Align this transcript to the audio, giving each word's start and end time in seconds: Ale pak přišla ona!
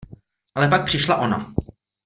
Ale 0.55 0.67
pak 0.67 0.85
přišla 0.85 1.17
ona! 1.17 1.53